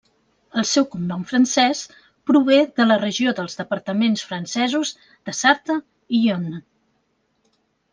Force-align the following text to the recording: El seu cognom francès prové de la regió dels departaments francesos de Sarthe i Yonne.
El 0.61 0.65
seu 0.69 0.87
cognom 0.93 1.25
francès 1.31 1.81
prové 2.31 2.57
de 2.81 2.89
la 2.93 2.99
regió 3.03 3.37
dels 3.43 3.59
departaments 3.63 4.27
francesos 4.33 4.97
de 5.07 5.39
Sarthe 5.45 5.81
i 6.19 6.27
Yonne. 6.29 6.69